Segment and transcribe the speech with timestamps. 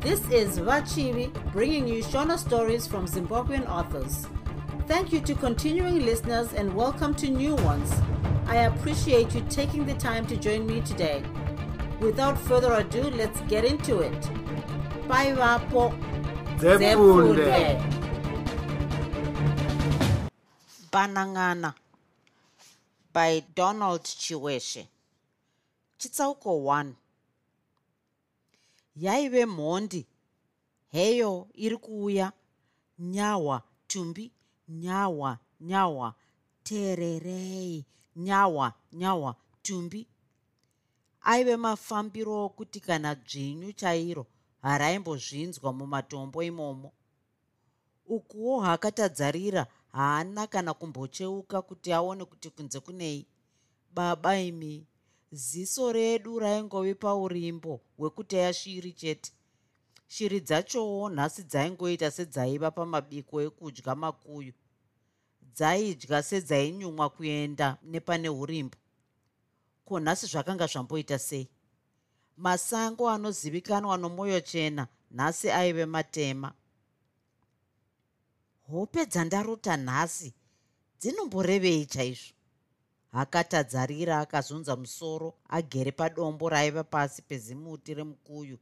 [0.00, 4.26] This is Vachivi bringing you Shona stories from Zimbabwean authors.
[4.86, 7.92] Thank you to continuing listeners and welcome to new ones.
[8.46, 11.22] I appreciate you taking the time to join me today.
[12.00, 14.20] Without further ado, let's get into it.
[15.06, 15.92] Bye, Vapo.
[20.90, 21.74] Banangana
[23.12, 24.86] by donald chiweshe
[25.98, 26.94] chitsauko 1
[29.04, 30.02] yaive mhondi.
[30.94, 31.32] Heyo
[31.64, 32.26] iri kuuya.
[32.98, 34.32] Nyawa tumbi
[34.68, 36.08] nyawa nyawa
[36.62, 37.86] tererei
[38.16, 39.30] nyawa nyawa
[39.62, 40.00] tumbi
[41.30, 44.24] aive mafambiro okuti kana dzvinyu chairo
[44.64, 46.92] haraimbozvinzwa mumatombo imomo.
[48.06, 53.26] Ukuwo hakatadzarira haana kana kumbocheuka kuti aone kuti kunze kunei.
[53.94, 54.86] Baba imi
[55.32, 59.32] ziso redu raingove paurimbo hwekuteya shiri chete.
[60.08, 64.52] Shiri dzachowo nhasi dzaingoita sedzaiva pamabiko ekudya makuyu.
[65.54, 68.76] Dzaidya sedzainyumwa kuenda nepane urimbo
[69.84, 71.48] ko nhasi zvakanga zvamboita sei?
[72.36, 76.52] Masango anozivikanwa nomwoyo chena nhasi aive matema.
[78.70, 80.34] Hope dzandarota nhasi
[81.00, 82.39] dzinomborevei chaizvo
[83.12, 88.58] hakatadzarira akazunza musoro agere padombo raiva pasi pezimuti remukuyu.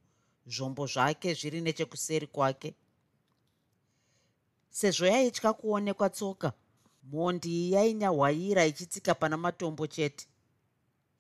[0.47, 2.75] Zvombo zvake zviri nechekuseri kwake.
[4.71, 6.53] Sezvo yaitya kuonekwa tsoka
[7.03, 10.27] mhondi iyi yainyahwaira ichitsika pana matombo chete.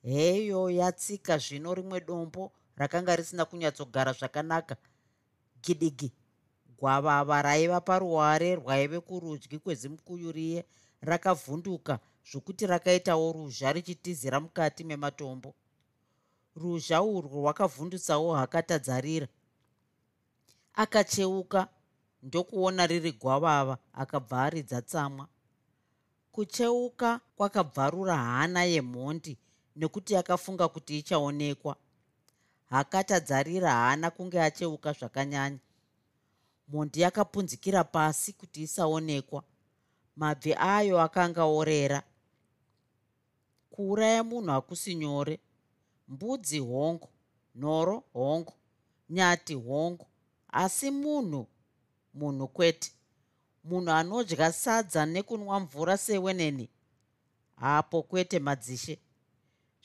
[0.03, 4.77] Heyo yatsika zvino rimwe dombo rakanga risina kunyatsogara zvakanaka.
[5.63, 6.13] Gidigi
[6.79, 10.65] gwavava raiva paruware rwaive kurudyi kwezimukuyuriye
[11.01, 11.99] rakavhunduka
[12.31, 15.55] zvokuti rakaitawo ruzha richitizira mukati mematombo.
[16.57, 19.29] Ruzha urwo rwakavhundutsawo hakatadzarira.
[20.75, 21.69] Akacheuka
[22.23, 25.29] ndokuona riri gwavava akabva aridza tsamwa.
[26.33, 29.39] Kucheuka kwakabvarura hana yemhondi
[29.77, 31.77] nekuti akafunga kuti ichaonekwa.
[32.71, 35.59] Hakatadzarira haana kunge acheuka zvakanyanya.
[36.69, 39.45] Mhondi yakapunzikira pasi kuti isaonekwa.
[40.17, 42.03] Mabvi ayo akanga orera
[43.79, 45.41] kuuraya munhu hakusi nyore
[46.09, 47.09] mbudzi hongo
[47.55, 48.55] nhoro hongo
[49.11, 50.07] nyati hongo
[50.49, 51.47] asi munhu
[52.15, 52.93] munhu kwete.
[53.65, 56.69] Munhu anodya sadza nekunwa mvura seweneni
[57.57, 58.99] hapo kwete madzishe.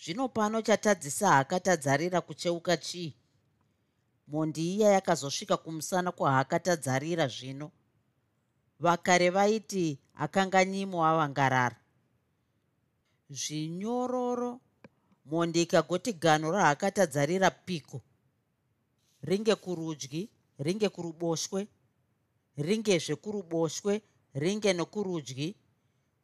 [0.03, 3.16] Zvino pano chatadzisa hakatadzarira kucheuka chii?
[4.28, 7.72] Mhondi iya yakazosvika kumusana kwahakatadzarira zvino.
[8.80, 11.83] Vakare vaiti akanga nyimo avangarara
[13.34, 14.60] zvinyororo.
[15.26, 18.02] Mhondi ikagoti gano rahakatadzarira piko.
[19.24, 20.30] Ringe kurudyi
[20.60, 21.68] ringe kuruboshwe
[22.58, 24.02] ringezve kuruboshwe
[24.34, 25.56] ringe nokurudyi.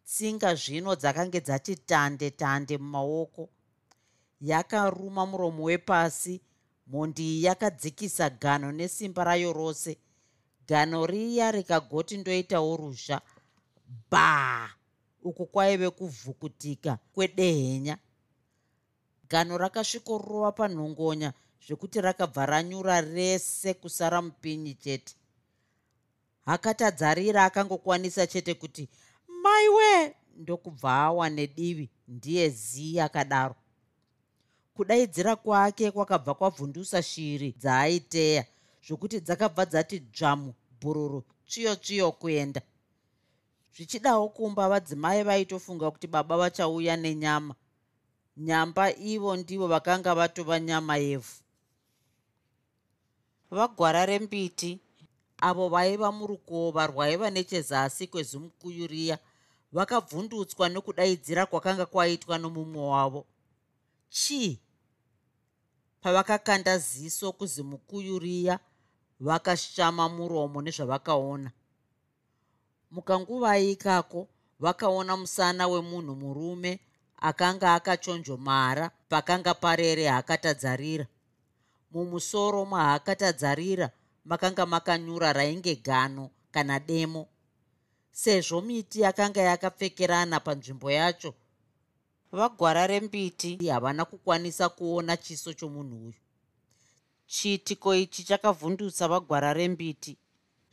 [0.06, 3.50] Tsinga zvino dzakange dzati tande tande mumaoko.
[4.42, 6.42] Yakaruma muromo wepasi.
[6.88, 9.98] Mhondi iyi yakadzikisa gano nesimba rayo rose.
[10.68, 13.22] Gano riya rikagoti ndoitawo ruzha.
[14.12, 14.79] Bhaa
[15.24, 17.98] uku kwaive kuvhukutika kwedehenya.
[19.30, 21.34] Gano rakasvikorova panhongonya
[21.66, 25.16] zvekuti rakabva ranyura rese kusara mupinyi chete.
[26.46, 28.90] Hakatadzarira akangokwanisa chete kuti
[29.44, 33.56] maiwe ndokubva awa nedivi ndiye zii akadaro.
[34.74, 38.46] Kudaidzira kwake kwakabva kwavhundusa shiri dzaaiteya
[38.88, 42.62] zvokuti dzakabva dzati dzvamu bhururu tsviyo tsviyo kuenda
[43.76, 47.56] zvichidawo kumba vadzimai vaitofunga kuti baba vachauya nenyama.
[48.38, 51.36] Nyamba ivo ndivo vakanga vatova nyama yevhu.
[53.52, 54.80] Vagwara rembiti
[55.42, 59.20] avo vaiva murukova rwaiva nechezasi kwezimukuyuriya
[59.72, 63.26] vakabvundutswa nokudaidzira kwakanga kwaitwa nomumwe wavo.
[64.10, 64.60] Chii?
[66.02, 68.60] Pavakakanda ziso kuzimukuyuriya
[69.20, 71.52] vakashama muromo nezvavakaona
[72.92, 74.28] mukanguva ikako
[74.60, 76.80] vakaona musana wemunhu murume
[77.18, 81.06] akanga akachonjomara pakanga parere hakatadzarira
[81.92, 83.88] mumusoro mahakatadzarira
[84.26, 87.28] makanga makanyura rainge gano kana demo
[88.12, 91.34] sezvo miti yakanga yakapfekerana panzvimbo yacho.
[92.32, 96.20] Vagwara rembiti havana kukwanisa kuona chiso chomunhu uyu.
[97.28, 100.18] Chiitiko ichi chakavhundutsa vagwara rembiti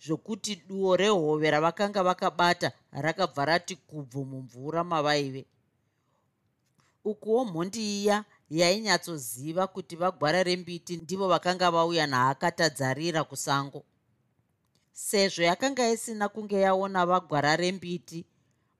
[0.05, 5.47] zvokuti duo rehove ravakanga vakabata rakabva rati kubvu mumvura mavaive.
[7.05, 13.85] Ukuwo mhondi iya yainyatsoziva kuti vagwara rembiti ndivo vakanga vauya naakatadzarira kusango.
[14.93, 18.25] Sezvo yakanga isina kunge yaona vagwara rembiti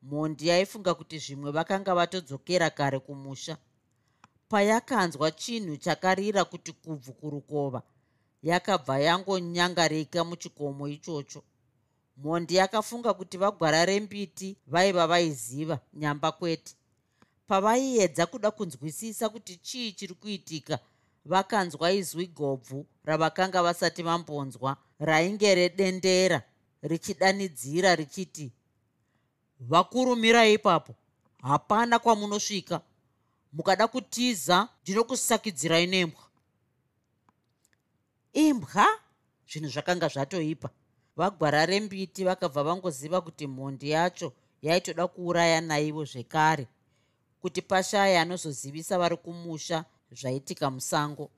[0.03, 3.57] mhondi yaifunga kuti zvimwe vakanga vatodzokera kare kumusha.
[4.49, 7.83] Payakanzwa chinhu chakarira kuti kubvu kurukova
[8.47, 11.43] yakabva yangonyangarika muchikomo ichocho.
[12.17, 16.75] Mhondi yakafunga kuti vagwara rembiti vaiva vaiziva nyamba kwete.
[17.47, 20.79] Pavaiedza kuda kunzwisisa kuti chii chiri kuitika
[21.25, 26.43] vakanzwa izwi gobvu ravakanga vasati vambonzwa rainge redendera
[26.83, 28.53] richidanidzira richiti
[29.61, 30.95] vakurumira ipapo
[31.43, 32.81] hapana kwamunosvika.
[33.53, 36.26] Mukada kutiza ndinokusakidzirai nembwa
[38.37, 38.87] imbwa?
[39.49, 40.69] Zvinhu zvakanga zvatoipa.
[41.17, 46.67] Vagwara rembiti vakabva vangoziva kuti mhondi yacho yaitoda kuuraya naivo zvekare
[47.41, 51.31] kuti pashaya anozozivisa vari kumusha zvaitika musango.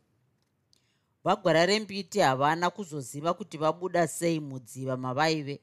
[1.25, 5.61] Vagwara rembiti havana kuzoziva kuti vabuda sei mudziva mavaive.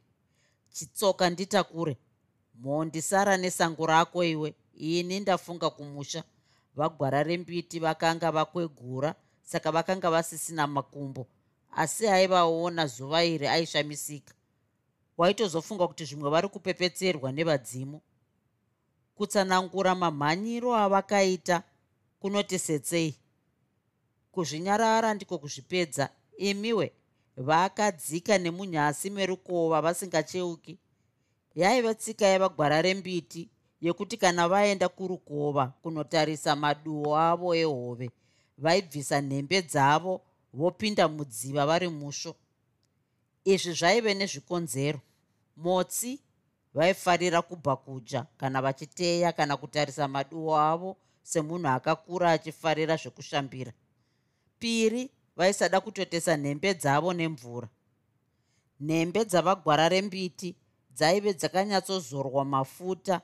[0.72, 1.98] Chitsoka nditakure
[2.56, 6.24] mhondi sara nesango rako iwe ini ndafunga kumusha.
[6.76, 11.28] Vagwara rembiti vakanga vakwegura saka vakanga vasisina makumbo
[11.76, 14.34] asi aivaona zuva iri aishamisika.
[15.18, 18.02] Waitozofunga kuti zvimwe vari kupepetserwa nevadzimu.
[19.16, 21.64] Kutsanangura mamhanyiro avakaita
[22.20, 23.16] kunoti setsei.
[24.32, 26.10] Kuzvinyarara ndiko kuzvipedza.
[26.38, 26.92] Imiwe
[27.38, 30.80] vakadzika nemunyasi merukova vasingacheuki.
[31.56, 33.50] Yaiva tsika yevagwara rembiti
[33.82, 38.12] yekuti kana vaenda kurukova kunotarisa maduo avo ehove
[38.58, 40.22] vaibvisa nhembe dzavo
[40.54, 42.36] vopinda mudziva vari musvo
[43.46, 45.00] izvi zvaive nezvikonzero.
[45.56, 46.20] Motsi
[46.74, 53.72] vaifarira kubva kudya kana vachiteya kana kutarisa maduo avo semunhu akakura achifarira zvekushambira
[54.60, 57.70] piri vaisada kutotesa nhembe dzavo nemvura.
[58.80, 60.56] Nhembe dzavagwara rembiti
[60.92, 63.22] dzaive dzakanyatsozorwa mafuta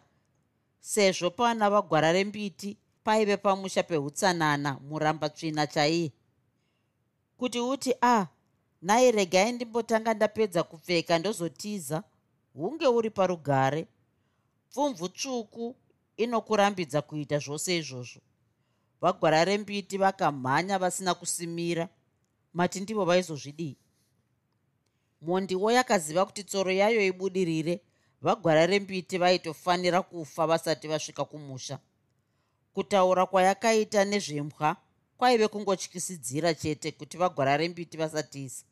[0.79, 6.11] sezvo pana vagwara rembiti paive pamusha peutsanana muramba tsvina chaiye
[7.37, 8.27] kuti uti a ah,
[8.81, 12.03] nai regai ndimbotanga ndapedza kupfeka ndozotiza
[12.53, 13.87] hunge uri parugare.
[14.69, 15.75] Pfumvu tsvuku
[16.17, 18.21] inokurambidza kuita zvose izvozvo.
[19.01, 21.89] Vagwara rembiti vakamhanya vasina kusimira.
[22.53, 23.77] Mati ndivo vaizozvidii?
[25.21, 27.81] Mondiwo yakaziva kuti tsoro yayo ibudirire
[28.21, 31.79] vagwara rembiti vaitofanira kufa vasati vasvika kumusha
[32.73, 34.77] kutaura kwayakaita nezvembwa
[35.17, 38.63] kwaive kungotyisidzira chete kuti vagwara rembiti vasatiza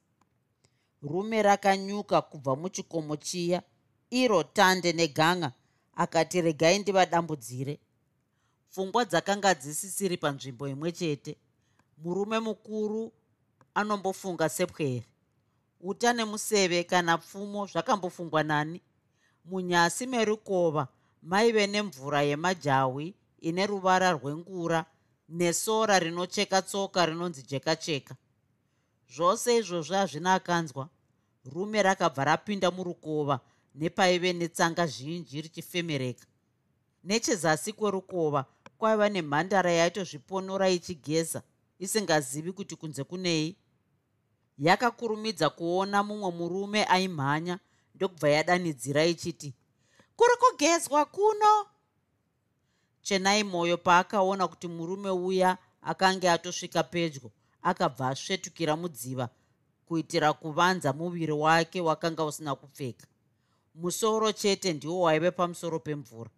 [1.01, 3.61] rume rakanyuka kubva muchikomo chiya
[4.09, 5.51] iro tande neganga
[5.95, 7.79] akati regai ndivadambudzire.
[8.69, 11.37] Pfungwa dzakanga dzisisiri panzvimbo imwe chete.
[11.97, 13.11] Murume mukuru
[13.73, 15.05] anombofunga sepwere.
[15.81, 18.81] Uta nemuseve kana pfumo zvakambofungwa nani.
[19.45, 20.87] Munyasi merukova
[21.21, 24.85] maive nemvura yemajawi ine ruvara rwengura
[25.29, 28.15] nesora rinocheka tsoka rinonzi jeka cheka.
[29.15, 30.89] Zvose izvozvo hazvina akanzwa
[31.45, 33.39] rume rakabva rapinda murukova
[33.75, 36.25] nepaive netsanga zhinji richifemereka.
[37.03, 38.45] Nechezasi kwerukova
[38.77, 41.41] kwaiva nemhandara yaitozviponora ichigeza
[41.79, 43.55] isingazivi kuti kunze kunei.
[44.57, 47.59] Yakakurumidza kuona mumwe murume aimhanya
[47.95, 49.53] ndokubva yadanidzira ichiti
[50.15, 51.65] kuri kugezwa kuno
[53.09, 59.29] chenai mwoyo paakaona kuti murume uya akange atosvika pedyo akabva asvetukira mudziva
[59.85, 63.07] kuitira kuvanza muviri wake wakanga usina kupfeka.
[63.75, 66.29] Musoro chete ndiwo waive pamusoro pemvura.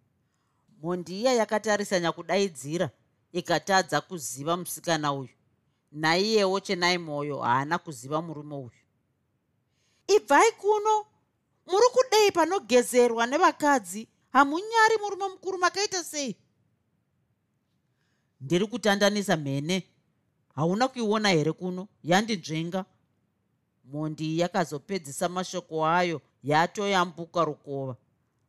[0.82, 2.90] Mhondi iya yakatarisa nyakudaidzira
[3.32, 5.34] ikatadza kuziva musikana uyu.
[5.92, 8.82] Naiyewo chenai mwoyo haana kuziva murume uyu.
[10.16, 11.06] Ibvai kuno!
[11.66, 14.08] Muri kudei panogezerwa nevakadzi?
[14.32, 16.36] Hamunyari murume mukuru makaita sei
[18.42, 19.82] ndiri kutandanisa mhene.
[20.54, 21.88] Hauna kuiona here kuno?
[22.04, 22.84] Yandinzvenga
[23.84, 27.96] mhondi yakazopedzisa mashoko ayo yatoyambuka rukova.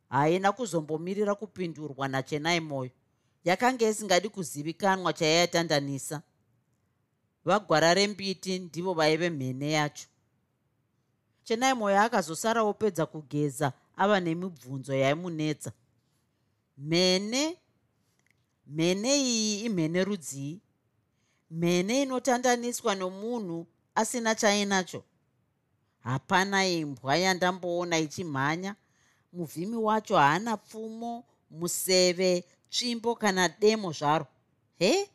[0.08, 2.90] Haina kuzombomirira kupindurwa nachenai mwoyo
[3.44, 6.22] yakanga isingadi kuzivikanwa chayaitandanisa
[7.44, 10.06] vagwara rembiti ndivo vaive mhene yacho.
[11.44, 15.72] Chenai mwoyo akazosara opedza kugeza ava nemibvunzo yaimunetsa.
[16.78, 17.56] Mhene
[18.66, 20.60] mhene iyi imhene rudzii?
[21.50, 25.04] Mhene inotandaniswa nomunhu asina chainacho.
[26.00, 28.76] Hapana imbwa yandamboona ichimhanya.
[29.32, 34.26] Muvhimi wacho haana pfumo museve tsvimbo kana demo zvaro.
[34.78, 35.10] He?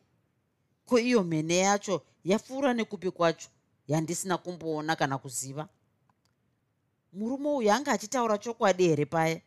[0.86, 3.50] Ko iyo mhene yacho yapfuura nekupi kwacho
[3.88, 5.68] yandisina kumboona kana kuziva?
[7.13, 9.41] Murume uyu anga achitaura chokwadi here paya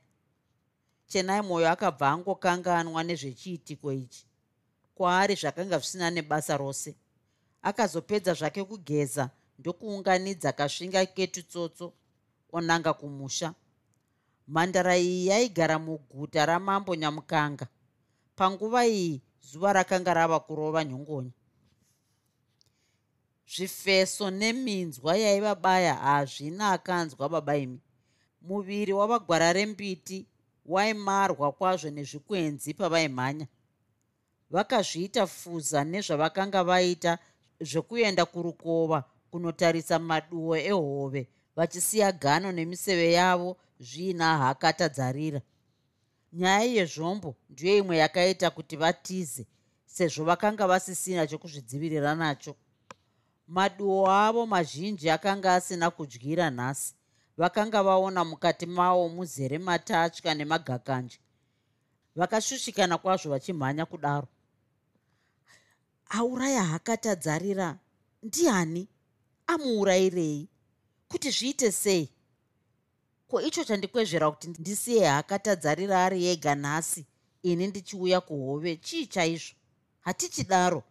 [1.12, 4.26] chenai mwoyo akabva angokanganwa nezvechiitiko ichi.
[4.94, 6.94] Kwaari zvakanga zvisina nebasa rose.
[7.62, 11.92] Akazopedza zvake kugeza ndokuunganidza kasvinga ketutsotso
[12.52, 13.54] onanga kumusha.
[14.48, 17.66] Mhandara iyi yaigara muguta ramambo nyamukanga.
[18.36, 21.32] Panguva iyi zuva rakanga rava kurova nyongonya
[23.52, 27.80] zvifeso neminzwa yaivabaya hazvina akanzwa baba imi.
[28.42, 30.26] Muviri wavagwara rembiti
[30.66, 33.46] waimarwa kwazvo nezvikwenzi pavaimhanya.
[34.50, 37.18] Vakazviita fuza nezvavakanga vaita
[37.60, 45.40] zvekuenda kurukova kunotarisa maduo ehove vachisiya gano nemiseve yavo zviina hakatadzarira
[46.32, 49.46] nyaya yezvombo ndiyo imwe yakaita kuti vatize
[49.86, 52.56] sezvo vakanga vasisina chokuzvidzivirira nacho.
[53.46, 56.94] Maduo avo mazhinji akanga asina kudyira nhasi
[57.36, 61.18] vakanga vaona mukati mavo muzere matatya nemagakanje
[62.16, 64.28] vakashushikana kwazvo vachimhanya kudaro.
[66.08, 67.78] Auraya hakatadzarira
[68.22, 68.88] ndiani
[69.46, 70.48] amuurayirei
[71.08, 72.08] kuti zviite sei?
[73.28, 77.06] Ko icho chandikwezvera kuti ndisiye hakatadzarira ari yega nhasi
[77.42, 78.76] ini ndichiuya kuhove?
[78.76, 79.54] Chii chaizvo?
[80.00, 80.82] Hatichidaro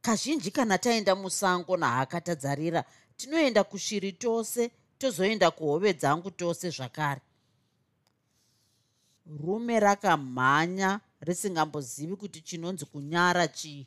[0.00, 2.84] kazhinji kana taenda musango nahakatadzarira
[3.16, 7.20] tinoenda kushiri tose tozoenda kuhove dzangu tose zvakare.
[9.40, 13.86] Rume rakamhanya risingambozivi kuti chinonzi kunyara chii.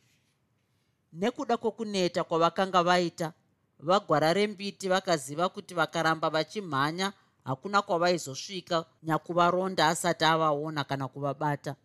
[1.13, 3.33] Nekuda kwokuneta kwavakanga vaita
[3.79, 11.75] vagwara rembiti vakaziva kuti vakaramba vachimhanya hakuna kwavaizosvika nyakuvaronda asati avaona kana kuvabata.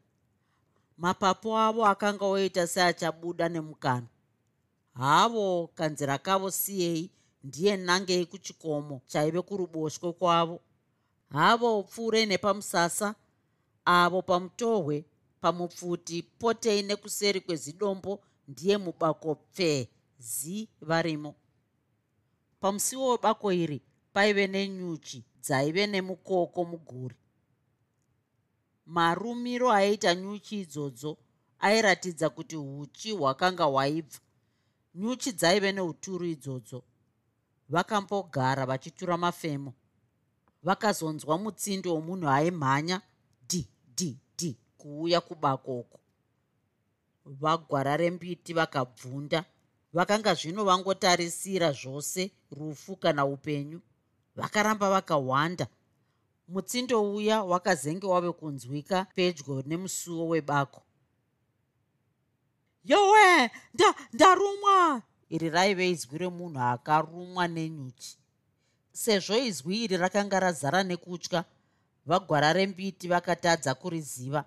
[0.99, 4.07] Mapapu avo akanga oita seachabuda nemukana.
[4.95, 7.11] Havo kanzira kavo siyei
[7.45, 10.61] ndiye nangei kuchikomo chaive kuruboshwe kwavo.
[11.31, 13.15] Havo pfuurei nepamusasa
[13.85, 15.05] avo pamutohwe
[15.41, 21.35] pamupfuti potei nekuseri kwezidombo ndiye mubako pfee zi varimo.
[22.61, 27.17] Pamusiwo webako iri paive nenyuchi dzaive nemukoko muguri.
[28.87, 31.17] Marumiro aiita nyuchi idzodzo
[31.59, 34.19] airatidza kuti uchi hwakanga hwaibva.
[34.95, 36.83] Nyuchi dzaive neuturu idzodzo
[37.69, 39.75] vakambogara vachitura mafemo.
[40.63, 43.01] Vakazonzwa mutsindo womunhu aimhanya
[43.49, 45.99] dhi dhi dhi kuuya kubakoko
[47.25, 49.45] vagwara rembiti vakabvunda
[49.93, 53.81] vakanga zvino vangotarisira zvose rufu kana upenyu.
[54.37, 55.67] Vakaramba vakahwanda
[56.49, 60.83] mutsindo uya wakazenge wave kunzwika pedyo nemusuwo webako.
[62.85, 63.51] Yowe
[64.13, 68.17] ndarumwa iri raive izwi remunhu akarumwa nenyuchi.
[68.93, 71.45] Sezvo izwi iri rakanga razara nekutya
[72.07, 74.45] vagwara rembiti vakatadza kuriziva.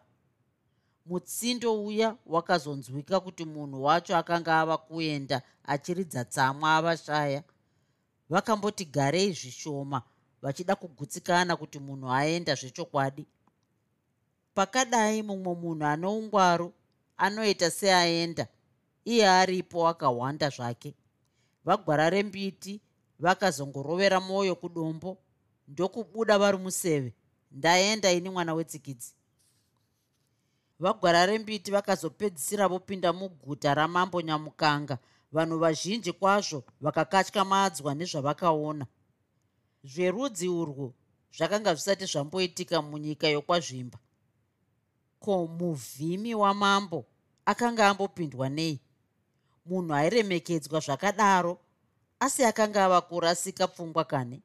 [1.06, 7.44] Mutsindo uya wakazonzwika kuti munhu wacho akanga ava kuenda achiridza tsamwa avashaya.
[8.30, 10.02] Vakamboti garei zvishoma
[10.42, 13.26] vachida kugutsikana kuti munhu aenda zvechokwadi.
[14.54, 16.74] Pakadai mumwe munhu ano ungwaru
[17.18, 18.48] anoita seaenda
[19.06, 20.96] iye aripo akahwanda zvake.
[21.66, 22.82] Vagwara rembiti
[23.20, 25.18] vakazongorovera mwoyo kudombo.
[25.68, 27.14] Ndokubuda vari museve
[27.52, 29.14] ndaenda ini mwana wetsikidzi.
[30.80, 34.98] Vagwara rembiti vakazopedzisira vopinda muguta ramambo nyamukanga.
[35.32, 38.86] Vanhu vazhinji kwazvo vakakatyamadzwa nezvavakaona.
[39.84, 40.94] Zverudzi urwu
[41.38, 44.00] zvakanga zvisati zvamboitika munyika yokwazvimba.
[45.20, 47.06] Ko muvhimi wamambo
[47.46, 48.80] akanga ambopindwa nei
[49.72, 51.54] munhu airemekedzwa zvakadaro
[52.20, 54.38] asi akanga ava kurasika pfungwa kane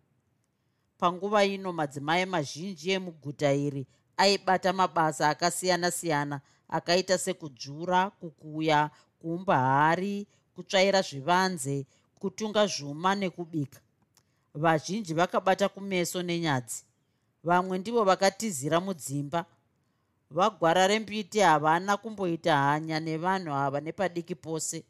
[0.98, 3.82] panguva ino madzimai mazhinji emuguta iri
[4.16, 8.90] aibata mabasa akasiyana-siyana akaita sekudzvura kukuya
[9.20, 11.86] kuumba hari kutsvaira zvivanze
[12.20, 13.80] kutunga zvuma nekubika.
[14.54, 16.84] Vazhinji vakabata kumeso nenyadzi
[17.44, 19.44] vamwe ndivo vakatizira mudzimba.
[20.30, 24.84] Vagwara rembiti havana kumboita hanya nevanhu ava nepadiki pose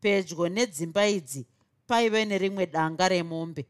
[0.00, 1.46] pedyo nedzimba idzi
[1.86, 3.66] paive nerimwe danga remombe.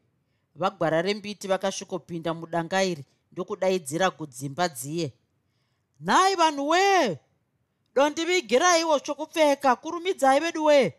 [0.55, 5.13] Vagwara rembiti vakasvikopinda mudanga iri ndokudaidzira kudzimba dziye.
[6.01, 7.19] Nhai vanhu wee
[7.95, 10.93] dondivigiraiwo chokupfeka kurumidzai vedu wee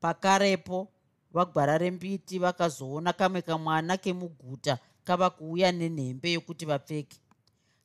[0.00, 0.88] pakarepo
[1.32, 7.18] vagwara rembiti vakazoona kamwe kamwana kemuguta kava kuuya nenhembe yokuti vapfeke.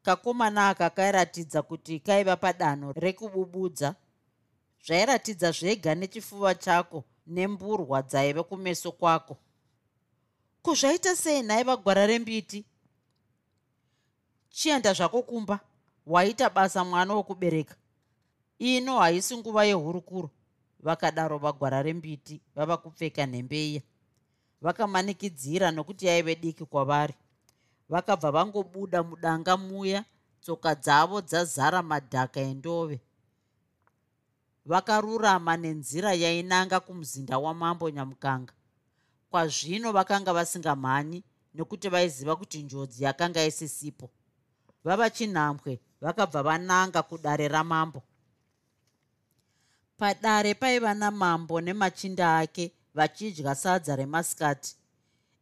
[0.01, 3.96] Kakomana aka kairatidza kuti kaiva padanho rekububudza
[4.85, 9.38] zvairatidza zvega nechifuva chako nemburwa dzaive kumeso kwako.
[10.61, 12.65] Ko zvaita sei nhai vagwara rembiti?
[14.50, 15.59] Chienda zvako kumba
[16.05, 17.75] waita basa mwana wokubereka.
[18.59, 20.29] Ino haisi nguva yehurukuro
[20.79, 23.81] vakadaro vagwara rembiti vava kupfeka nhembe iya
[24.61, 27.13] vakamanikidzira nokuti yaive diki kwavari.
[27.89, 30.05] Vakabva vangobuda mudanga muya
[30.41, 33.00] tsoka dzavo dzazara madhaka endove
[34.65, 38.53] vakarurama nenzira yainanga kumuzinda wamambo nyamukanga.
[39.30, 44.10] Kwazvino vakanga vasingamhanyi nekuti vaiziva kuti njodzi yakanga isisipo.
[44.84, 48.03] Vava chinhambwe vakabva vananga kudare ramambo.
[49.98, 54.75] Padare paiva namambo nemachinda ake vachidya sadza remasikati.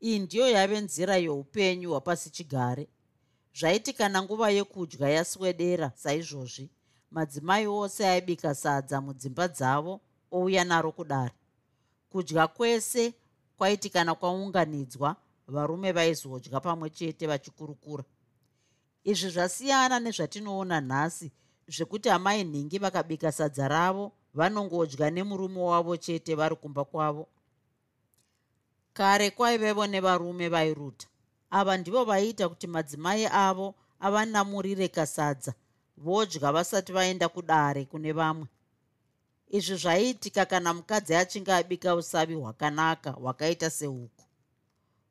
[0.02, 2.88] Iyi ndiyo yave nzira youpenyu hwapasi chigare.
[3.54, 6.70] Zvaiti kana nguva yekudya yaswedera saizvozvi
[7.12, 10.02] madzimai ose aibika sadza mudzimba dzavo
[10.32, 11.34] ouya naro kudare.
[12.12, 13.14] Kudya kwese
[13.58, 15.16] kwaiti kana kwaunganidzwa
[15.48, 18.04] varume vaizodya pamwe chete vachikurukura.
[19.04, 21.32] Izvi zvasiyana nezvatinoona nhasi
[21.68, 27.28] zvekuti amai nhingi vakabika sadza ravo vanongodya nemurume wavo chete vari kumba kwavo.
[28.94, 31.08] Kare kwaivevo nevarume vairuta.
[31.52, 35.54] Ava ndivo vaiita kuti madzimai avo avanamurire kasadza
[36.04, 38.48] vodya vasati vaenda kudare kune vamwe.
[39.50, 44.24] Izvi zvaiitika kana mukadzi achinge abika usavi hwakanaka hwakaita sehuku.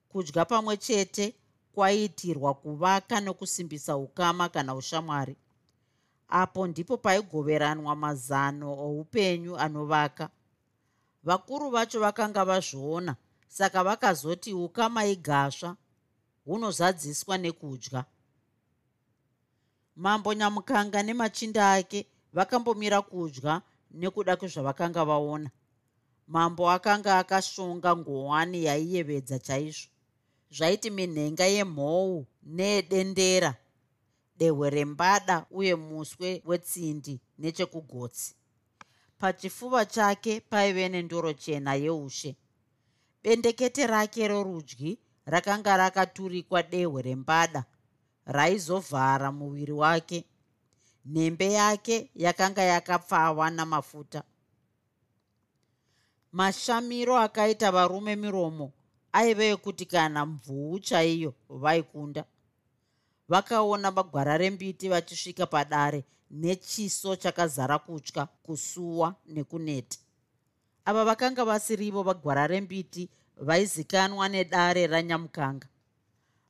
[0.08, 1.34] Kudya pamwe chete
[1.72, 5.36] kwaiitirwa kuvaka nokusimbisa ukama kana ushamwari.
[6.28, 10.30] Apo ndipo paigoveranwa mazano oupenyu anovaka.
[11.22, 13.16] Vakuru vacho vakanga vazviona
[13.48, 15.76] saka vakazoti ukama igasva
[16.44, 18.04] hunozadziswa nekudya
[19.98, 22.00] mambo nyamukanga nemachinda ake
[22.36, 25.50] vakambomira kudya nekuda kwezvavakanga vaona.
[26.34, 29.88] Mambo akanga akashonga ngowani yaiyevedza chaizvo.
[30.56, 33.54] Zvaiti minhenga yemhou needendera
[34.38, 38.34] dehwe rembada uye muswe wetsindi nechekugotsi.
[39.18, 42.36] Pachifuva chake paive nendoro chena yeushe.
[43.22, 47.64] Bendekete rake rorudyi rakanga rakaturikwa dehwe rembada
[48.28, 50.24] raizovhara muviri wake.
[51.06, 54.22] Nhembe yake yakanga yakapfawa namafuta.
[56.32, 58.72] Mashamiro akaita varume miromo
[59.12, 62.24] aive ekuti kana mvuu chaiyo vaikunda.
[63.28, 69.98] Vakaona magwara rembiti vachisvika padare nechiso chakazara kutya kusuwa nekuneta
[70.84, 75.66] ava vakanga vasirivo vagwara rembiti vaizikanwa nedare ranyamukanga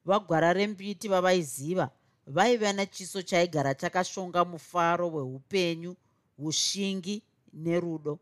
[0.09, 1.91] vagwara rembiti vavaiziva
[2.27, 5.97] vaiva nechiso chaigara chakashonga mufaro hweupenyu
[6.39, 8.19] ushingi nerudo.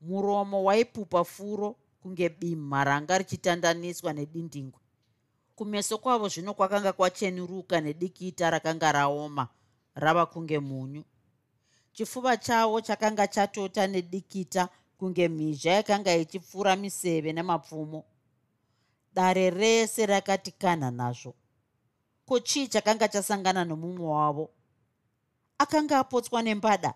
[0.00, 4.80] Muromo waipupa furo kunge bimha ranga richitandaniswa nedindingwe.
[5.56, 9.48] Kumeso kwavo zvino kwakanga kwachenuruka nedikita rakanga raoma
[9.94, 11.04] rava kunge munyu.
[11.92, 18.04] Chifuva chavo chakanga chatota nedikita kunge mhizha yakanga ichipfuura miseve nemapfumo
[19.16, 21.34] dare rese rakati kanha nazvo.
[22.26, 24.50] Ko chii chakanga chasangana nomumwe wavo.
[25.58, 26.94] Akanga apotswa nembada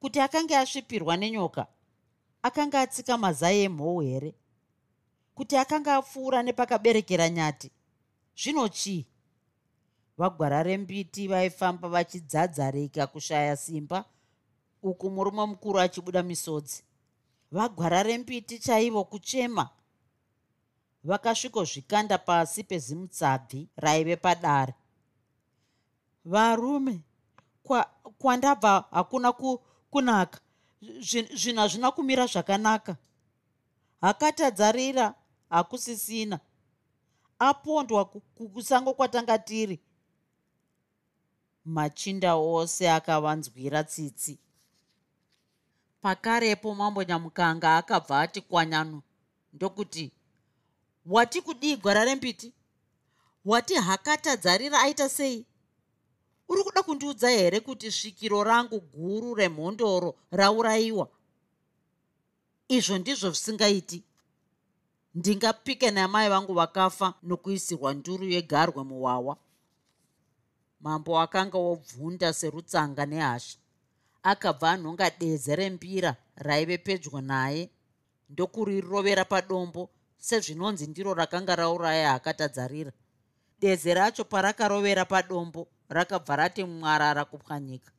[0.00, 1.66] kuti akanga asvipirwa nenyoka.
[2.42, 4.34] Akanga atsika mazai emhou here?
[5.34, 7.70] Kuti akanga apfuura nepakaberekera nyati?
[8.36, 9.06] Zvino chii?
[10.18, 14.04] Vagwara rembiti vaifamba vachidzadzarika kushaya simba
[14.82, 16.84] uku murume mukuru achibuda misodzi.
[17.52, 19.70] Vagwara rembiti chaivo kuchema
[21.06, 24.74] vakasvikozvikanda pasi pezimutsabvi raive padare.
[26.24, 27.00] Varume
[28.18, 30.40] kwandabva kwa hakuna ku, kunaka.
[30.80, 32.96] Zvinhu hazvina kumira zvakanaka.
[34.00, 35.14] Hakatadzarira
[35.50, 36.40] hakusisina.
[37.38, 39.80] Apondwa kusango kwatanga tiri.
[41.64, 44.38] Machinda ose akavanzwira tsitsi.
[46.00, 49.02] Pakarepo mambo nyamukanga akabva ati kwanyano
[49.52, 50.12] ndokuti
[51.06, 52.52] wati kudii gwara rembiti?
[53.44, 55.46] Wati hakatadzarira aita sei?
[56.48, 61.08] Uri kuda kundiudza here kuti svikiro rangu guru remhondoro raurayiwa?
[62.68, 64.02] Izvo ndizvo zvisingaiti.
[65.14, 69.36] Ndingapike namai vangu vakafa nokuisirwa nduru yegarwe muwawa.
[70.80, 73.58] Mambo akanga wobvunda serutsanga nehasha
[74.22, 77.70] akabva anhonga deze rembira raive pedyo naye
[78.30, 79.90] ndokurirovera padombo
[80.26, 82.92] sezvinonzi ndiro rakanga rauraya akatadzarira.
[83.60, 87.92] Deze racho parakarovera padombo rakabva rati mwarara kupwanyika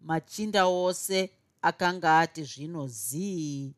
[0.00, 1.30] machinda ose
[1.62, 3.74] akanga ati zvino zii.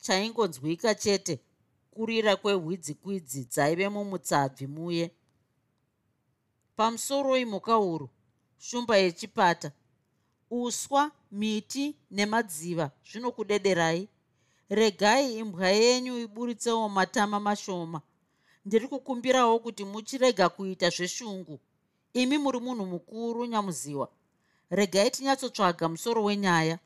[0.00, 1.40] Chaingonzwika chete
[1.90, 5.10] kurira kwehwidzikwidzi dzaive mumutsabvi muye.
[6.76, 8.08] Pamusoro imhuka huru
[8.58, 9.72] shumba yechipata.
[10.50, 14.08] Uswa miti nemadziva zvinokudederai
[14.70, 18.00] regai imbwa yenyu iburitsewo matama mashoma.
[18.64, 21.60] Ndiri kukumbirawo kuti muchirega kuita zveshungu.
[22.12, 24.08] Imi muri munhu mukuru nyamuziwa.
[24.70, 26.78] Regai tinyatsotsvaga musoro wenyaya.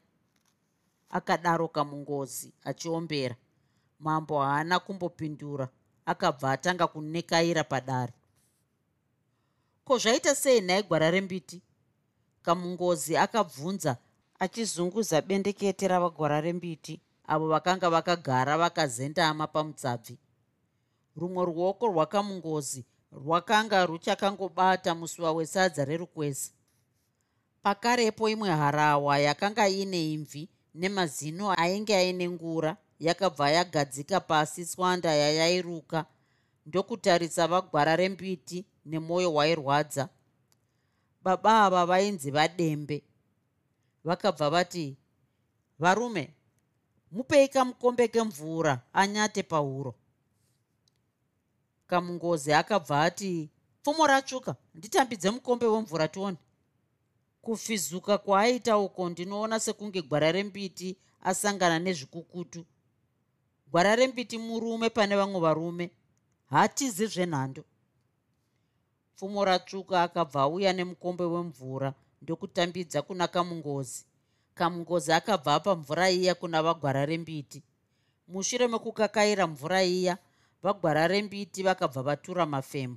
[1.10, 3.36] Akadaro kamungozi achiombera.
[4.00, 5.68] Mambo haana kumbopindura.
[6.06, 8.12] Akabva atanga kunekaira padare.
[9.84, 11.62] Ko zvaita sei nhai gwara rembiti?
[12.42, 13.96] Kamungozi akabvunza
[14.38, 20.18] achizunguza bendekete ravagwara rembiti avo vakanga vakagara vakazendama pamutsabvi.
[21.16, 26.52] Rumwe ruoko rwakamungozi rwakanga ruchakangobata musuva wesadza rerukwezi
[27.62, 36.06] pakarepo imwe harawa yakanga ine imvi nemazino ainge aine ngura yakabva yagadzika pasi swanda yayairuka
[36.66, 40.08] ndokutarisa vagwara rembiti nemwoyo wairwadza.
[41.22, 43.02] Baba ava vainzi vadembe.
[44.04, 44.96] Vakabva vati
[45.78, 46.34] varume
[47.14, 49.94] mupei kamukombe kemvura anyate pahuro.
[51.86, 53.50] Kamungozi akabva ati
[53.82, 56.36] pfumo ratsvuka nditambidze mukombe wemvura tione.
[57.42, 62.64] Kufizuka kwaaita uko ndinoona sekunge gwara rembiti asangana nezvikukutu.
[63.70, 65.90] Gwara rembiti murume pane vamwe varume
[66.50, 67.64] hatizi zvenhando.
[69.14, 74.04] Pfumo ratsvuka akabva auya nemukombe wemvura ndokutambidza kuna kamungozi
[74.54, 77.62] kamungozi akabva apa mvura iya kuna vagwara rembiti.
[78.28, 80.18] Mushure mekukakaira mvura iya
[80.62, 82.96] vagwara rembiti vakabva vatura mafemo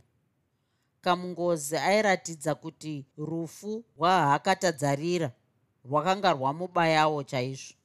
[1.02, 5.32] kamungozi airatidza kuti rufu rwahakatadzarira
[5.86, 7.76] rwakanga rwamubayawo chaizvo.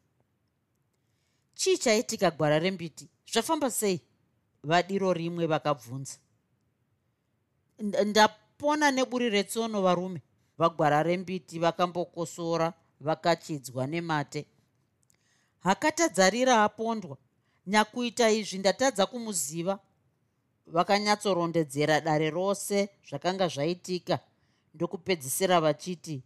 [1.54, 3.08] Chii chaitika gwara rembiti?
[3.32, 4.00] Zvafamba sei?
[4.62, 6.16] Vadiro rimwe vakabvunza.
[8.06, 10.22] Ndapona neburi retsono varume
[10.58, 12.72] vagwara rembiti vakambokosora
[13.06, 14.46] vakachidzwa nemate.
[15.66, 17.16] Hakatadzarira apondwa.
[17.66, 19.78] Nyakuita izvi ndatadza kumuziva.
[20.66, 24.18] Vakanyatsorondedzera dare rose zvakanga zvaitika
[24.74, 26.22] ndokupedzisira vachiti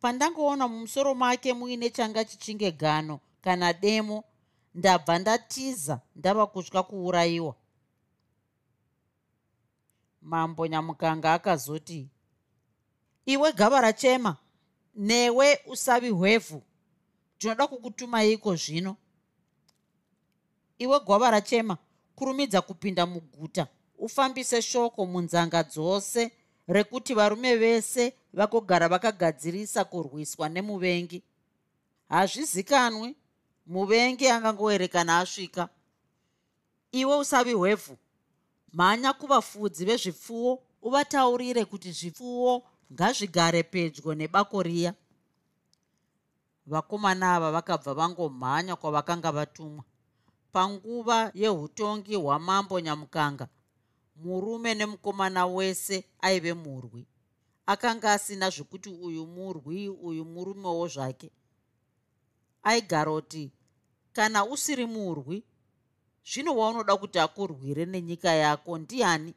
[0.00, 4.24] pandangoona mumusoro make muine changa chichinge gano kana demo
[4.74, 7.54] ndabva ndatiza ndava kutya kuurayiwa.
[10.22, 12.08] Mambo nyamukanga akazoti
[13.26, 14.36] iwe gava rachema
[14.94, 16.62] newe usavi hwevhu.
[17.36, 18.96] Ndinoda kukutumaiko zvino.
[20.78, 21.78] Iwe gwava rachema
[22.14, 23.66] kurumidza kupinda muguta.
[23.98, 26.30] Ufambise shoko munzanga dzose
[26.68, 31.22] rekuti varume vese vakogara vakagadzirisa kurwiswa nemuvengi.
[32.08, 33.16] Hazvizikanwi
[33.66, 35.68] muvengi angangoerekana asvika
[36.92, 37.96] iwe usavi hwevhu
[38.72, 44.94] mhanya kuvafudzi vezvipfuwo uvataurire kuti zvipfuwo ngazvigare pedyo nebako riya.
[46.66, 49.84] Vakomana ava vakabva vangomhanya kwavakanga vatumwa.
[50.52, 53.48] Panguva yeutongi hwamambo nyamukanga
[54.16, 57.06] murume nemukomana wese aive murwi.
[57.66, 61.30] Akanga asina zvekuti uyu murwi uyu murumewo zvake.
[62.62, 63.52] Aigara kuti
[64.12, 65.44] kana usiri murwi
[66.24, 69.34] zvino waunoda kuti akurwire nenyika yako ndiani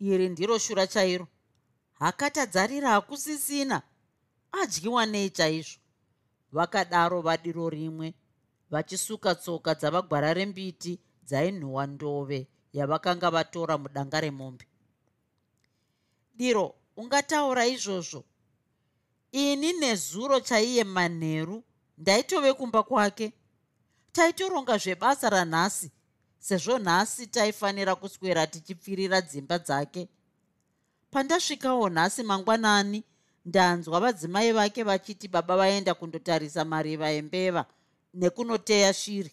[0.00, 1.28] iri ndiro shura chairo.
[1.92, 3.82] Hakatadzarira hakusisina.
[4.52, 5.80] Adyiwa nei chaizvo.
[6.52, 8.14] Vakadaro vadiro rimwe
[8.70, 14.66] vachisuka tsoka dzavagwara rembiti dzainhuhwa ndove yavakanga vatora mudanga remombe.
[16.34, 18.24] Diro ungataura izvozvo.
[19.32, 21.64] Ini nezuro chaiye manheru
[21.98, 23.32] ndaitove kumba kwake.
[24.12, 25.92] Taitoronga zvebasa ranhasi
[26.44, 30.08] sezvo nhasi taifanira kuswera tichipfirira dzimba dzake.
[31.10, 33.04] Pandasvikawo nhasi mangwanani
[33.44, 37.64] ndanzwa vadzimai vake vachiti baba vaenda kundotarisa mariva embeva
[38.14, 39.30] nekunoteya shiri.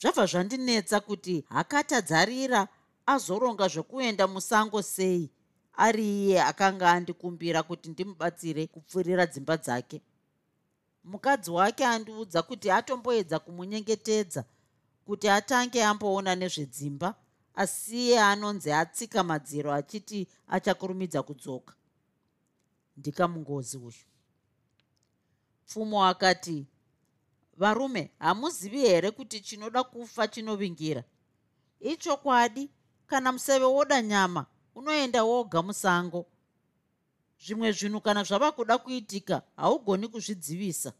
[0.00, 2.68] Zvabva zvandinetsa kuti hakatadzarira
[3.06, 5.30] azoronga zvokuenda musango sei
[5.76, 10.00] ari iye akanga andikumbira kuti ndimubatsire kupfurira dzimba dzake.
[11.04, 14.44] Mukadzi wake andiudza kuti atomboedza kumunyengetedza
[15.06, 17.14] kuti atange amboona nezvedzimba
[17.54, 21.74] asiye anonzi atsika madziro achiti achakurumidza kudzoka.
[22.96, 24.04] Ndikamungozi uyu.
[25.66, 26.66] Pfumo akati
[27.56, 31.04] varume hamuzivi here kuti chinoda kufa chinovingira?
[31.80, 32.70] Ichokwadi
[33.06, 36.26] kana museve woda nyama unoenda woga musango.
[37.38, 40.92] Zvimwe zvinhu kana zvava kuda kuitika haugoni kuzvidzivisa.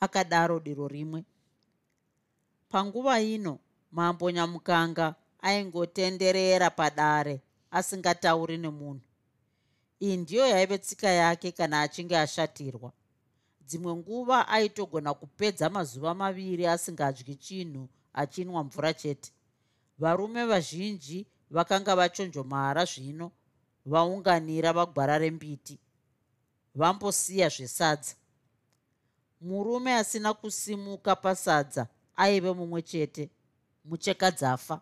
[0.00, 1.24] Akadaro diro rimwe
[2.74, 3.58] panguva ino
[3.92, 9.06] mambo nyamukanga aingotenderera padare asingatauri nemunhu.
[10.00, 12.92] Iyi ndiyo yaive tsika yake kana achinge ashatirwa.
[13.60, 19.32] Dzimwe nguva aitogona kupedza mazuva maviri asingadyi chinhu achinwa mvura chete.
[19.98, 23.30] Varume vazhinji vakanga vachonjomara zvino
[23.86, 25.78] vaunganira vagwara rembiti
[26.74, 28.14] vambosiya zvesadza.
[29.40, 33.30] Murume asina kusimuka pasadza aive mumwe chete
[33.84, 34.80] muchekadzafa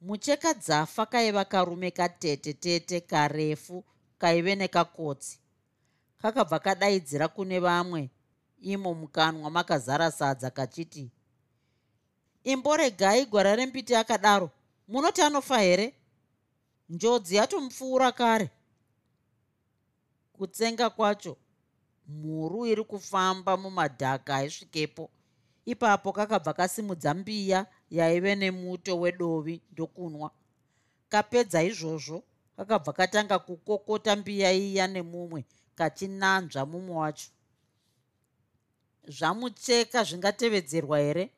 [0.00, 3.84] muchekadzafa kaiva karume katete tete karefu
[4.18, 5.38] kaive nekakotsi.
[6.18, 8.10] Kakabva kadaidzira kune vamwe
[8.60, 11.10] imo mukanwa makazara sadza kachiti
[12.44, 14.50] imboregai gwara rembiti akadaro
[14.88, 15.94] munoti anofa here?
[16.88, 18.50] Njodzi yatomupfuura kare.
[20.32, 21.36] Kutsenga kwacho
[22.08, 25.10] mhuru iri kufamba mumadhaka aisvikepo
[25.64, 30.30] ipapo kakabva kasimudza mbiya yaive nemuto wedovi ndokunwa.
[31.08, 32.22] Kapedza izvozvo
[32.56, 35.44] kakabva katanga kukokota mbiya iya nemumwe
[35.74, 37.30] kachinanzva mumwe wacho.
[39.08, 41.30] Zvamucheka zvingatevedzerwa here?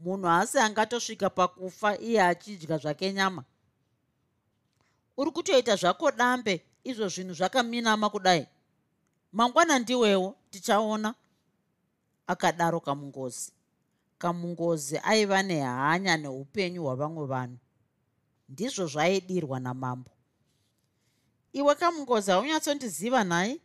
[0.00, 3.44] Munhu asi angatosvika pakufa iye achidya zvake nyama.
[5.16, 8.46] Uri kutoita zvako dambe izvo zvinhu zvakaminama kudai.
[9.32, 11.14] Mangwana ndiwewo tichaona
[12.26, 13.52] akadaro kamungozi.
[14.18, 17.58] Kamungozi aiva nehanya neupenyu hwavamwe vanhu.
[18.48, 20.10] Ndizvo zvaidirwa namambo.
[21.52, 23.60] Iwe kamungozi haunyatsondiziva nhai?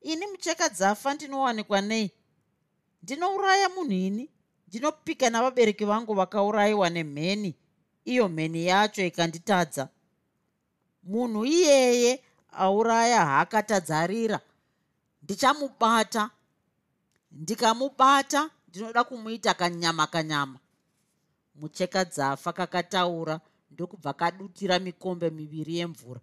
[0.00, 2.10] Ini mucheka dzafa ndinowanikwa nei?
[3.02, 4.30] Ndinouraya munhu ini?
[4.68, 7.54] Ndinopika navabereki vangu vakaurayiwa nemheni?
[8.04, 9.88] Iyo mheni yacho ikanditadza.
[11.02, 14.40] Munhu iyeye auraya haakatadzarira.
[15.22, 16.30] Ndichamubata
[17.32, 20.58] ndikamubata ndinoda kumuita kanyama kanyama.
[21.54, 23.40] Mucheka dzafa kakataura
[23.70, 26.20] ndokubva kadutira mikombe miviri yemvura.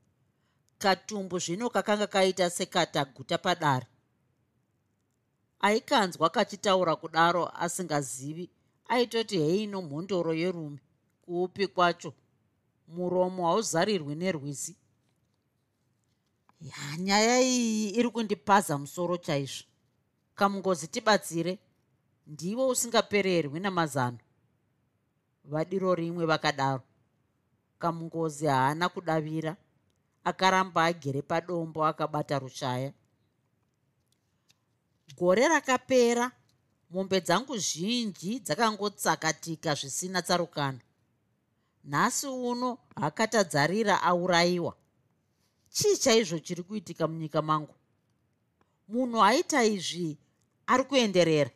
[0.77, 3.87] Katumbu zvino kakanga kaita sekataguta padare.
[5.59, 8.49] Aikanzwa kachitaura kudaro asingazivi
[8.87, 10.79] aitoti heino mhondoro yerume.
[11.21, 12.13] Kuupi kwacho?
[12.87, 14.75] Muromo hauzarirwi nerwizi.
[16.97, 19.66] Nyaya iyi iri kundipaza musoro chaizvo
[20.37, 21.59] kamungozi tibatsire
[22.27, 24.17] ndivo usingapererwi namazano.
[25.45, 26.83] Vadiro rimwe vakadaro.
[27.79, 29.55] Kamungozi haana kudavira
[30.23, 32.93] akaramba agere padombo akabata rushaya.
[35.17, 36.31] Gore rakapera
[36.89, 40.79] mombe dzangu zhinji dzakangotsakatika zvisina tsarukano.
[41.83, 44.73] Nhasi uno hakatadzarira aurayiwa.
[45.69, 47.73] Chii chaizvo chiri kuitika munyika mangu?
[48.87, 50.17] Munhu aita izvi
[50.67, 51.51] ari kuenderera.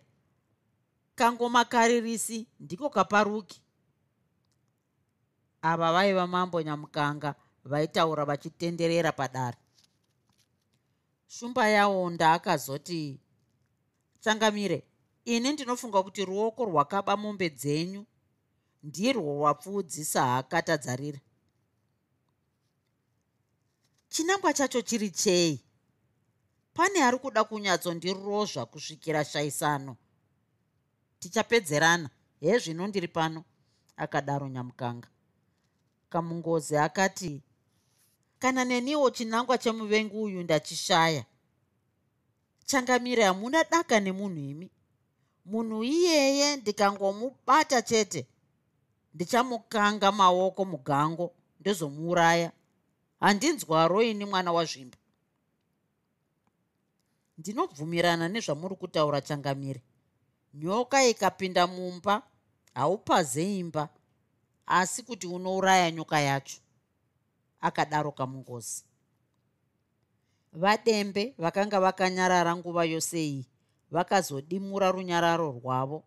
[1.15, 3.61] Kangomakaririsi ndiko kaparuki.
[5.61, 9.57] Ava vaiva mambo nyamukanga vaitaura vachitenderera padare.
[11.27, 13.19] Shumba yaonda akazoti
[14.19, 14.83] tsangamire
[15.25, 18.05] ini ndinofunga kuti ruoko rwakaba mombe dzenyu
[18.83, 21.19] ndirwo wapfuudzisa haakatadzarira.
[24.09, 25.63] Chinangwa chacho chiri chei
[26.73, 29.97] pane ari kuda kunyatsondirozva kusvikira shaisano.
[31.19, 32.09] Tichapedzerana.
[32.39, 33.43] Hezvino ndiri pano?
[33.97, 35.07] Akadaro nyamukanga.
[36.09, 37.41] Kamungozi akati
[38.39, 41.25] kana neniwo chinangwa chemuvengi uyu ndachishaya.
[42.65, 44.71] Changamire hamuna daka nemunhu imi.
[45.45, 48.27] Munhu iyeye ndikangomubata chete.
[49.13, 52.51] Ndichamukanga maoko mugango ndozomuuraya
[53.19, 54.97] handinzwaro ini mwana wazvimba
[57.41, 59.81] ndinobvumirana nezvamuri kutaura changamire.
[60.53, 62.21] Nyoka ikapinda mumba
[62.73, 63.89] haupazeimba
[64.65, 66.57] asi kuti unouraya nyoka yacho
[67.61, 68.83] akadaro kamungozi
[70.53, 73.45] vadembe vakanga vakanyarara nguva yose iyi
[73.91, 76.03] vakazodimura runyararo rwavo.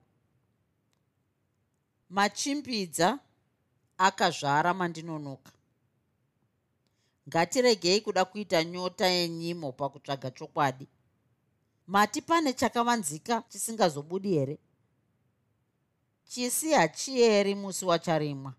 [2.11, 3.19] Machimbidza
[3.99, 5.53] akazvara mandinonoka.
[7.29, 10.87] Ngatiregei kuda kuita nyota yenyimo pakutsvaga chokwadi
[11.87, 14.59] mati pane chakavanzika chisingazobudi here?
[16.25, 18.55] Chisi hachieri musi wacharimwa.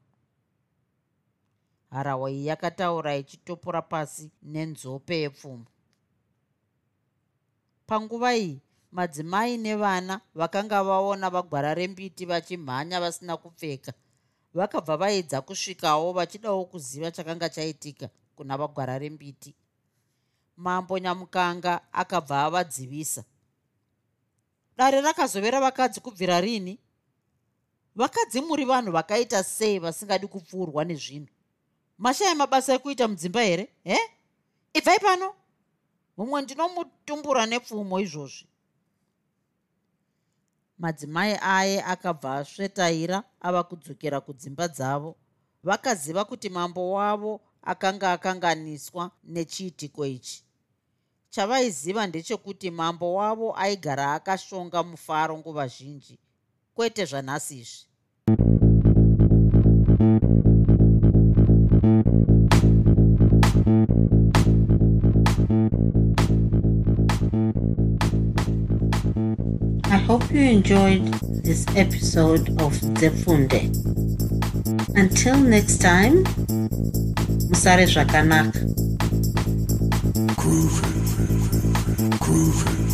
[1.90, 5.66] Harahwa iyi yakataura ichitopora pasi nenzope yepfumo
[7.88, 8.62] panguva iyi
[8.92, 13.94] madzimai nevana vakanga vaona vagwara rembiti vachimhanya vasina kupfeka
[14.54, 19.56] vakabva vaedza kusvikawo vachidawo kuziva chakanga chaitika kuna vagwara rembiti
[20.58, 23.24] mambo nyamukanga akabva avadzivisa.
[24.78, 26.80] Dare rakazovera vakadzi kubvira rini.
[27.96, 31.28] Vakadzi muri vanhu vakaita sei vasingadi kupfuurwa nezvinhu?
[31.98, 33.98] Mashaya mabasa ekuita mudzimba here he?
[34.74, 35.36] Ibvai pano.
[36.18, 38.48] Mumwe ndinomutumbura nepfumo izvozvi.
[40.78, 45.16] Madzimai aye akabva asvetaira ava kudzokera kudzimba dzavo.
[45.64, 50.45] Vakaziva kuti mambo wavo akanga akanganiswa nechiitiko ichi
[51.36, 56.20] chavaiziva ndechekuti mambo wavo aigara akashonga mufaro nguva zhinji
[56.76, 57.86] kwete zvanhasi izvi
[69.92, 71.04] I hope you enjoyed
[71.44, 73.62] this episode of Zefunde.
[74.96, 76.24] Until next time,
[77.50, 78.60] Musare Zvakanaka.
[80.40, 80.95] Groovy.
[82.36, 82.85] Groovy.